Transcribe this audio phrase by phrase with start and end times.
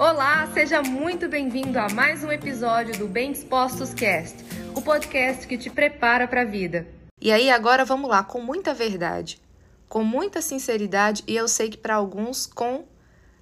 [0.00, 4.34] Olá, seja muito bem-vindo a mais um episódio do Bem Dispostos Cast,
[4.74, 6.88] o podcast que te prepara para a vida.
[7.20, 9.38] E aí, agora vamos lá, com muita verdade,
[9.90, 12.86] com muita sinceridade, e eu sei que para alguns com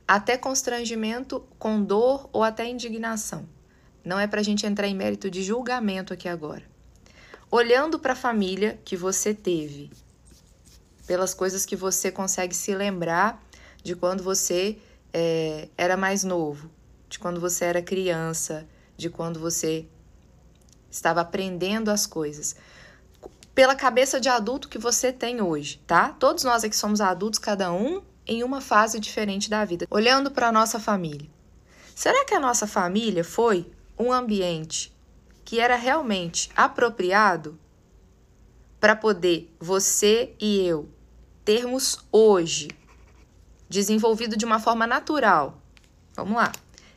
[0.07, 3.48] até constrangimento, com dor ou até indignação.
[4.05, 6.65] Não é para a gente entrar em mérito de julgamento aqui agora.
[7.52, 9.93] Olhando para a família que você teve,
[11.06, 13.41] pelas coisas que você consegue se lembrar
[13.80, 14.77] de quando você
[15.12, 16.71] é, era mais novo,
[17.09, 18.66] de quando você era criança,
[18.97, 19.87] de quando você
[20.91, 22.57] estava aprendendo as coisas.
[23.55, 26.11] Pela cabeça de adulto que você tem hoje, tá?
[26.11, 29.87] Todos nós aqui somos adultos, cada um em uma fase diferente da vida.
[29.91, 31.29] Olhando para a nossa família.
[31.95, 34.95] Será que a nossa família foi um ambiente
[35.45, 37.59] que era realmente apropriado
[38.79, 40.88] para poder você e eu
[41.45, 42.69] termos hoje
[43.69, 45.61] desenvolvido de uma forma natural.
[46.15, 46.52] Vamos lá.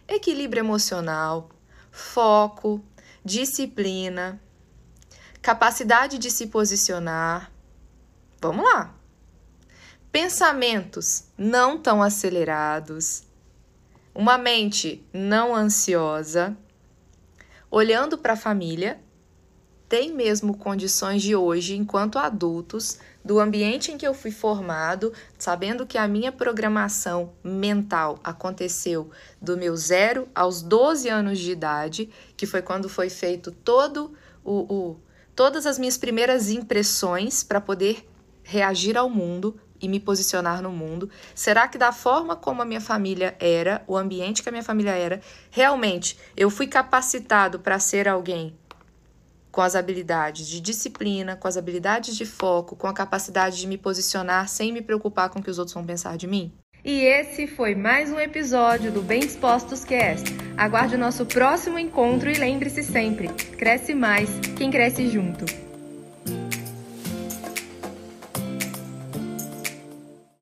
[0.08, 1.50] Equilíbrio emocional,
[1.92, 2.84] foco,
[3.24, 4.42] disciplina,
[5.42, 7.52] capacidade de se posicionar.
[8.42, 8.96] Vamos lá.
[10.12, 13.24] Pensamentos não tão acelerados,
[14.14, 16.58] uma mente não ansiosa,
[17.70, 19.00] olhando para a família
[19.92, 25.86] tem mesmo condições de hoje, enquanto adultos, do ambiente em que eu fui formado, sabendo
[25.86, 32.46] que a minha programação mental aconteceu do meu zero aos 12 anos de idade, que
[32.46, 34.14] foi quando foi feito todo
[34.46, 35.00] o, o
[35.36, 38.10] todas as minhas primeiras impressões para poder
[38.44, 41.10] reagir ao mundo e me posicionar no mundo?
[41.36, 44.92] Será que da forma como a minha família era, o ambiente que a minha família
[44.92, 45.20] era,
[45.50, 48.58] realmente eu fui capacitado para ser alguém
[49.52, 53.78] com as habilidades de disciplina, com as habilidades de foco, com a capacidade de me
[53.78, 56.52] posicionar sem me preocupar com o que os outros vão pensar de mim?
[56.84, 60.26] E esse foi mais um episódio do Bem Dispostos Cast.
[60.58, 65.71] Aguarde o nosso próximo encontro e lembre-se sempre: cresce mais quem cresce junto.